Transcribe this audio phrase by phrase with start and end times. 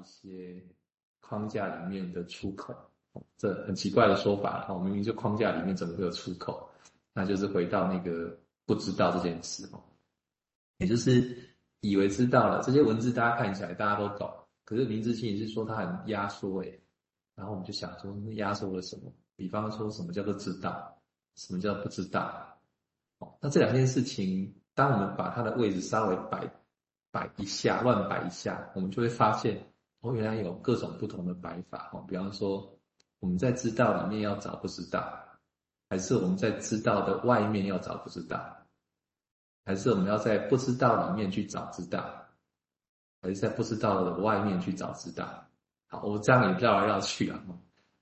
[0.00, 0.62] 一些
[1.20, 2.74] 框架里面的出口。
[3.38, 6.68] 这很奇怪的说法，哦，明明就框架里面怎么会有出口？
[7.12, 8.36] 那就是回到那个
[8.66, 9.80] 不知道这件事，哦，
[10.78, 11.36] 也就是
[11.80, 14.28] 以为知道了这些文字，大家看起来大家都懂，
[14.64, 16.82] 可是明志清也是说他很压缩，诶，
[17.36, 19.12] 然后我们就想说，压缩了什么？
[19.36, 21.00] 比方说什么叫做知道，
[21.36, 22.58] 什么叫不知道？
[23.18, 26.52] 哦，那这两件事情，当我们把它的位置稍微摆
[27.12, 29.64] 摆一下，乱摆一下，我们就会发现，
[30.04, 32.70] 哦，原来有各种不同的摆法，哦，比方说。
[33.20, 35.10] 我们在知道里面要找不知道，
[35.88, 38.38] 还是我们在知道的外面要找不知道，
[39.64, 42.04] 还是我们要在不知道里面去找知道，
[43.22, 45.42] 还是在不知道的外面去找知道？
[45.86, 47.42] 好，我这样也绕来绕去啊。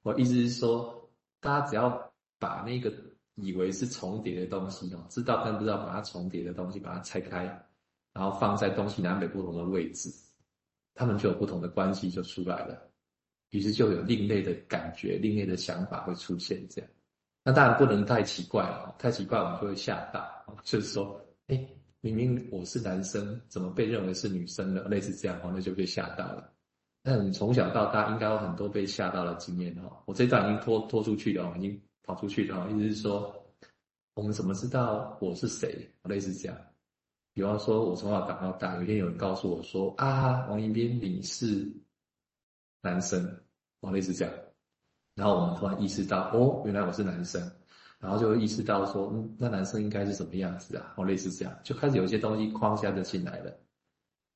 [0.00, 1.06] 我意思是说，
[1.38, 2.90] 大家只要把那个
[3.34, 7.44] 以为是重叠的东西哦，知道跟不知道把它重叠的东西把它拆开，
[8.14, 10.08] 然后放在东西南北不同的位置，
[11.00, 12.78] 他们就有不同的关系就出来了。
[13.52, 16.90] 于是就有另类的感觉、另类的想法会出现，这样。
[17.42, 20.28] 那当然不能太奇怪了，太奇怪我们就会吓到。
[20.62, 21.66] 就是说，哎，
[22.02, 24.82] 明明我是男生，怎么被认为是女生呢？
[24.88, 26.52] 类似这样，那就被吓到了。
[27.02, 30.02] 那你从小到大应该有很多被吓到的经验哈。
[30.04, 32.70] 我这段已经拖拖出去了，已经跑出去了。
[32.70, 33.34] 意思是说，
[34.12, 35.90] 我们怎么知道我是谁？
[36.04, 36.56] 类似这样。
[37.40, 41.66] 比方说，我从小长到大，有一天有人告诉我说：“啊，王一斌，你是。”
[42.84, 43.40] 男生，
[43.80, 44.34] 哦，类似这样，
[45.14, 47.40] 然后我们突然意识到，哦，原来我是男生，
[47.98, 50.92] 然后就意识到说，嗯，那男生应该是什么样子啊？
[50.98, 53.58] 哦，类似这样，就开始有些东西框架就进来了。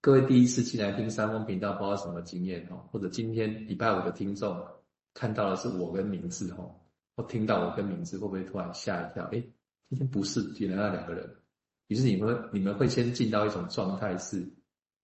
[0.00, 4.64] 各位第一次进来听三丰频道，不知道什么经验哦，或者今天礼拜五的听众
[5.12, 6.72] 看到的是我跟名字哦，
[7.16, 9.24] 或听到我跟名字，会不会突然吓一跳？
[9.32, 9.40] 诶，
[9.88, 11.36] 今天不是原来那两个人，
[11.88, 14.46] 于是你们你们会先进到一种状态是，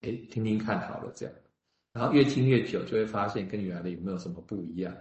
[0.03, 1.35] 诶，听听看好了这样。
[1.93, 4.95] 然后越听越久，就会发现跟原来的有没有什么不一样？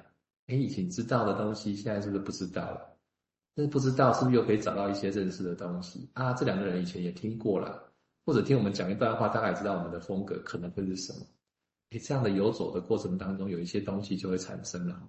[0.48, 2.98] 哎，以前知道的东西，现在是不是不知道了？
[3.54, 6.34] 但是不知道是不是又可以找到一些认识的东西啊？
[6.34, 7.92] 这两个人以前也听过了，
[8.26, 11.20] 或者听我们讲一段话，大概知道我们的风格可能会是什么？
[11.92, 15.02] 哎，这样的游走的过程当中，有一些东西就会产生了，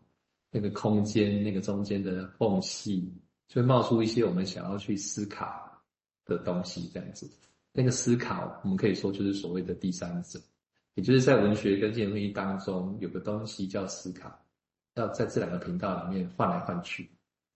[0.51, 3.13] 那个空间，那个中间的缝隙，
[3.49, 5.68] 就会冒出一些我们想要去思考
[6.29, 7.29] 的东西，这样子。
[7.73, 10.39] 那个思考，我们可以说就是所谓的第三者。
[10.95, 14.37] 也就是在文学跟精神分析当中，有个东西叫思考，
[14.95, 17.09] 要在这两个频道里面换来换去。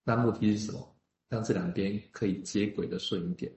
[0.05, 0.97] 那目的是什么？
[1.29, 3.53] 让这两边可以接轨的顺一点。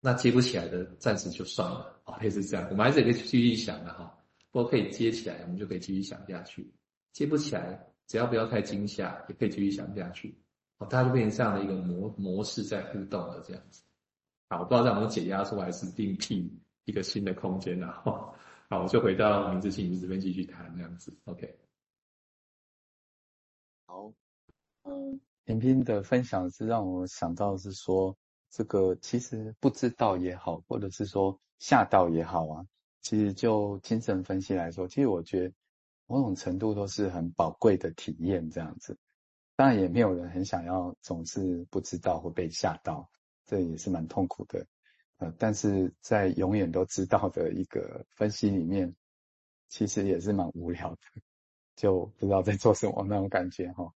[0.00, 1.98] 那接不起来的，暂时就算了。
[2.04, 4.14] 哦，类似这样，我们还是可以继续想的哈。
[4.50, 6.70] 不过可以接起来，我们就可以继续想下去。
[7.12, 10.36] 接不起来，只要不要太惊吓，也可以继续想下去。
[10.76, 13.82] 哦，大家就变成这样的一个模模式在互动了这样子。
[14.48, 16.52] 好，我不知道这样能解压出来，还是另辟
[16.84, 18.34] 一个新的空间然后。
[18.68, 21.16] 好，我就回到明志清这边继续谈这样子。
[21.24, 21.56] OK，
[23.86, 24.12] 好，
[24.82, 28.16] 嗯，平平的分享是让我想到是说，
[28.50, 32.66] 这个其实不知道也好，或者是说吓到也好啊，
[33.02, 35.54] 其实就精神分析来说，其实我觉得
[36.08, 38.98] 某种程度都是很宝贵的体验这样子。
[39.54, 43.08] 当然也没有人很想要总是不知道或被吓到，
[43.46, 44.66] 这也是蛮痛苦的。
[45.18, 48.94] 呃，但是在永远都知道的一个分析里面，
[49.68, 50.98] 其实也是蛮无聊的，
[51.74, 53.90] 就不知道在做什么那种感觉哈。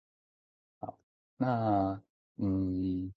[0.79, 0.99] 好，
[1.37, 2.03] 那
[2.37, 3.13] 嗯，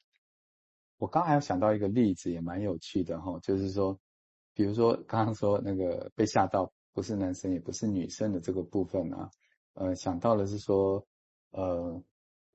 [0.98, 3.98] 我刚还有想到一个例子，也蛮有趣的哈，就是说，
[4.54, 9.30] 比如说刚刚说那个被吓到不是男生也不是女生的这个部分啊，
[9.76, 11.08] 呃，想到的是说，
[11.52, 12.04] 呃，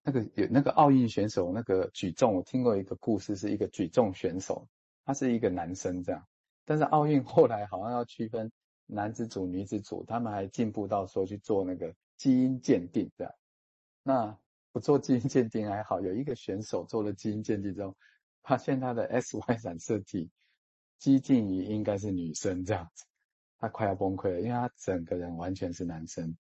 [0.09, 4.67] 那个有那个奥运选手那个举重，我听过一个故事，是一个举重选手。
[5.05, 6.27] 他是一个男生这样，
[6.65, 8.51] 但是奥运后来好像要区分
[8.87, 13.35] 男子组、女子组，他们还进步到说去做那个基因鉴定这样。
[14.03, 14.39] 那
[14.73, 17.95] 不做基因鉴定还好，有一个选手做了基因鉴定之后，
[18.43, 20.31] 发现他的 XY 染色体
[20.99, 23.05] 接近于应该是女生这样子，
[23.59, 26.35] 他快要崩溃了，因为他整个人完全是男生。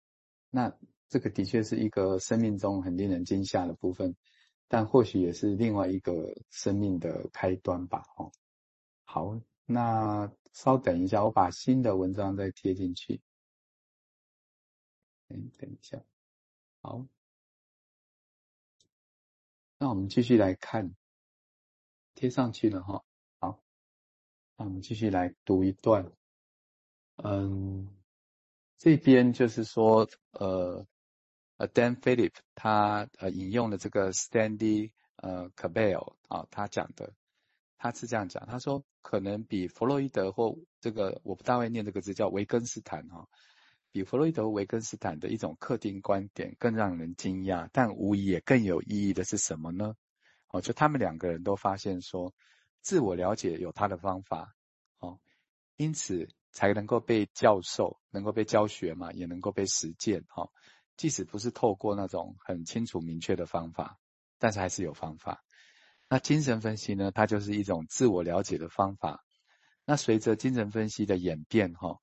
[0.51, 0.71] 那
[1.15, 4.13] 这个的确是一个生命中很令人惊吓的部分，
[4.67, 8.29] 但或许也是另外一个生命的开端吧，哦。
[9.05, 13.21] 好，那稍等一下，我把新的文章再贴进去。
[15.29, 16.03] 等等一下，
[16.81, 17.07] 好，
[19.77, 20.93] 那我们继续来看，
[22.13, 23.05] 贴上去了哈。
[23.39, 23.63] 好，
[24.57, 26.11] 那我们继续来读一段。
[27.15, 27.95] 嗯，
[28.77, 30.85] 这边就是说，呃
[31.57, 37.13] ，Dan Philip 他呃引用了这个 Stanley 呃 Cabel 啊，他讲的。
[37.77, 43.27] 他是这样讲，他说可能比弗洛伊德或这个我不大会念这个字叫维根斯坦哈，
[43.91, 49.93] 比弗洛伊德、维根斯坦的一种特定观点更让人惊讶，但无疑也更有意义的是什么呢？
[50.47, 52.33] 哦，就他们两个人都发现说，
[52.81, 54.55] 自我了解有他的方法，
[54.99, 55.19] 哦，
[55.75, 60.49] 因此才能够被教授，能够被教学嘛，也能够被实践，哈、
[60.97, 63.97] 即使不是透过那种很清楚明确的方法，
[64.39, 65.43] 但是还是有方法。
[66.09, 69.23] 那精神分析呢，它就是一种自我了解的方法。
[69.85, 71.99] 那随着精神分析的演变，哈，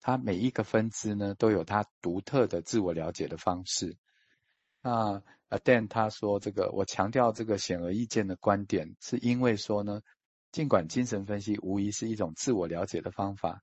[0.00, 3.96] 它每一个分支呢，都有它独特的自我了解的方式。
[4.82, 10.00] 那 Dan 他说，这个我强调这个显而易见的观点，是因为说呢，
[10.52, 13.62] 尽管精神分析无疑是一种自我了解的方法，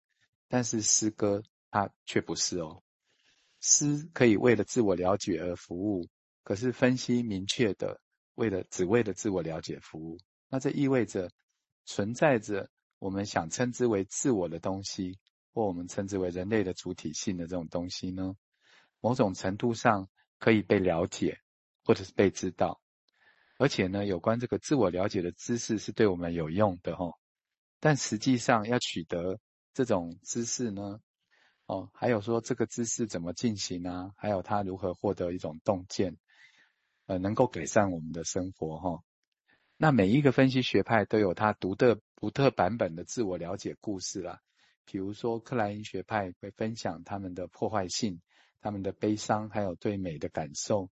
[0.50, 2.84] 但是诗歌它却不是哦。
[3.64, 6.08] 诗可以为了自我了解而服务，
[6.44, 8.00] 可是分析明确的
[8.36, 10.20] 为了只为了自我了解服务，
[10.50, 11.32] 那这意味着
[11.86, 12.70] 存在着。
[13.00, 15.20] 我们想称之为自我的东西，
[15.52, 18.34] 或我们称之为人类的主体性的这种东西呢，
[19.02, 20.08] 某种程度上
[20.40, 21.38] 可以被了解，
[21.84, 22.80] 或者是被知道。
[23.58, 27.12] 而且呢，有关这个自我了解的知识是对我们有用的哈。
[27.82, 29.38] 但实际上要取得
[29.74, 31.02] 这种知识呢，
[31.74, 34.12] 哦，还有说这个姿势怎么进行啊？
[34.16, 36.18] 还有他如何获得一种洞见，
[37.08, 39.04] 呃，能够改善我们的生活哈。
[39.78, 44.40] 那每一个分析学派都有它独特、独特版本的自我了解故事啦。
[44.86, 48.22] 比如说，克莱因学派会分享他们的破坏性、
[48.62, 50.92] 他们的悲伤，还有对美的感受。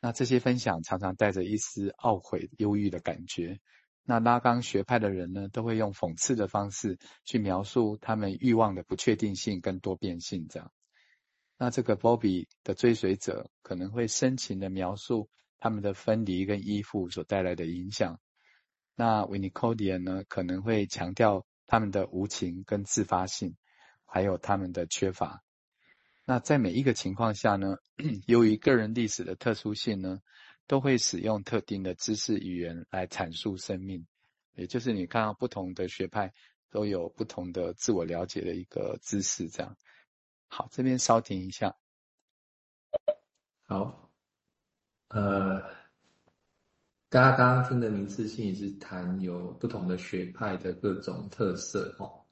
[0.00, 3.58] 那这些分享常常带着一丝懊悔、忧郁的感觉。
[4.06, 10.48] 那拉冈学派的人呢，都会用讽刺的方式去描述他们欲望的不确定性跟多变性。
[10.48, 10.72] 这样，
[11.58, 15.28] 那这个 Bobby 的追随者可能会深情的描述。
[15.58, 18.20] 他们的分离跟依附所带来的影响，
[18.94, 23.56] 那 Winnicott 呢，可能会强调他们的无情跟自发性，
[24.04, 25.42] 还有他们的缺乏。
[26.26, 27.78] 那在每一个情况下呢，
[28.28, 30.20] 由于个人历史的特殊性呢，
[30.66, 34.06] 都会使用特定的知识语言来阐述生命。
[34.54, 36.32] 也就是你看到不同的学派
[36.70, 39.76] 都有不同的自我了解的一个知识，这样。
[40.48, 41.76] 好，这边稍停一下。
[43.64, 44.02] 好。
[45.08, 45.62] 呃，
[47.08, 52.24] 大家刚刚听的名词性也是谈有不同的学派的各种特色哦。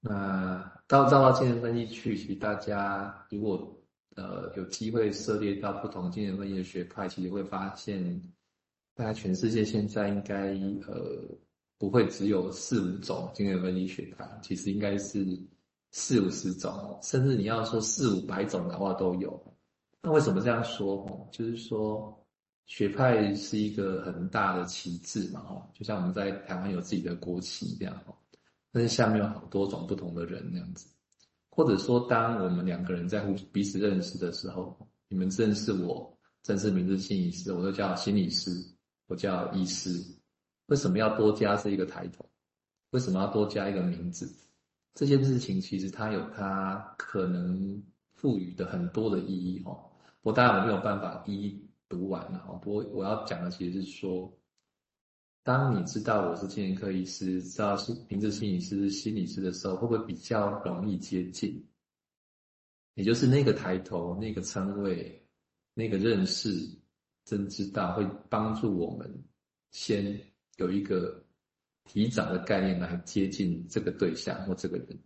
[0.00, 3.80] 那到到精神分析去，其实大家如果
[4.16, 8.20] 呃有机会涉猎到不同精神分析的学派，其实会发现，
[8.94, 10.54] 大概全世界现在应该
[10.88, 11.22] 呃
[11.78, 15.24] 不会只有四五种精神分析学派，其实应该是
[15.92, 19.40] 四五十种，甚至你要说四五百种的话都有。
[20.02, 21.28] 那为什么这样说？
[21.32, 22.16] 就是说，
[22.66, 28.02] 学派是一个很大的旗帜嘛，哈，就像我们在台湾有自己的国旗这样，
[28.72, 30.86] 但是下面有好多种不同的人那样子。
[31.56, 34.76] 或者说，当我们两个人在互彼此认识的时候，
[35.08, 36.14] 你们认识我，
[36.44, 38.50] 认识名字心理师，我都叫心理师，
[39.06, 39.88] 我叫医师。
[40.66, 42.28] 为什么要多加这一个抬头？
[42.90, 44.30] 为什么要多加一个名字？
[44.92, 47.82] 这件事情其实它有它可能
[48.12, 49.82] 赋予的很多的意义，哦。
[50.20, 54.30] 我当然我没有办法一一读完了哈，不过我要讲的其实是说，
[55.46, 61.64] 当你知道我是精神科医师，知道是明志心理师心理师的时候，会不会比较容易接近？
[62.94, 65.24] 也就是那个抬头、那个称谓、
[65.72, 66.50] 那个认识、
[67.24, 69.08] 真知道，会帮助我们
[69.70, 70.20] 先
[70.56, 71.24] 有一个
[71.84, 74.98] 提早的概念来接近这个对象或这个人。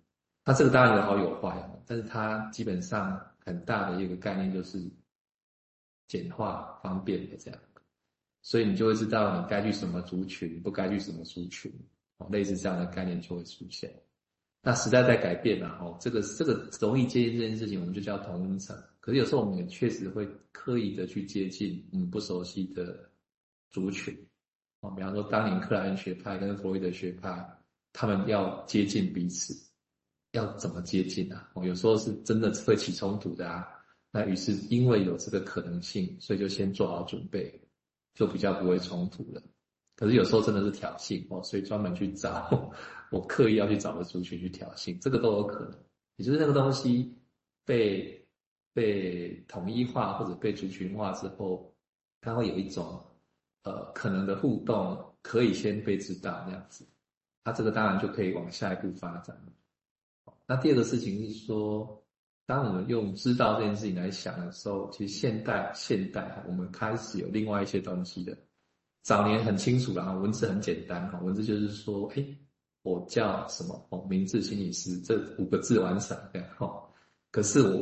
[0.47, 4.91] 那这个当然有好有坏，但是它基本上很大的一个概念就是。
[6.09, 7.61] 简化方便的这样，
[8.43, 11.73] 所以你就会知道你该去什么族群，不该去什么族群，
[12.19, 13.93] 哦，类似这样的概念就会出现。
[14.63, 18.77] 那时代在改变嘛，哦，这个这个容易接近这件事情，我们就叫同温层。
[19.01, 23.11] 可是有时候我们也确实会刻意的去接近我们不熟悉的
[23.71, 24.15] 族群，
[24.81, 27.59] 哦，比方说当年克莱恩学派跟弗洛伊德学派，
[27.93, 29.55] 他们要接近彼此，
[30.33, 31.51] 要怎么接近啊？
[31.55, 33.67] 哦，有时候是真的会起冲突的啊。
[34.11, 37.59] 那于是因为有这个可能性，所以就先做好准备，
[38.21, 39.43] 就比较不会冲突了。
[39.97, 42.71] 可是有时候真的是挑衅哦，所以专门去找，
[43.11, 45.79] 我刻意要去找个族群去挑衅，这个都有可能。
[46.17, 47.17] 也就是那个东西
[47.65, 48.23] 被
[48.75, 51.75] 被统一化或者被族群化之后，
[52.21, 53.03] 它会有一种
[53.63, 56.87] 呃可能的互动，可以先被知道那样子。
[57.43, 59.35] 那这个当然就可以往下一步发展。
[60.47, 61.97] 那第二个事情是说。
[62.51, 68.37] 当我们用知道这件事情来想的时候，其实现代现代我们开始有另外一些东西的。
[69.03, 72.27] 早年很清楚啦，文字很简单哈，文字就是说，哎，
[72.83, 76.69] 我叫什么哦，名字心理师这五个字完成这样哈。
[77.31, 77.77] 可是我